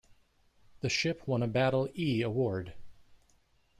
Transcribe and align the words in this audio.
The 0.79 0.89
ship 0.89 1.27
won 1.27 1.43
a 1.43 1.47
Battle 1.47 1.87
"E" 1.93 2.23
award. 2.23 2.73